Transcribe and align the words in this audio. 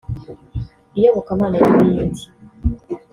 iyobokamana 0.97 1.57
n’ibindi 1.65 2.23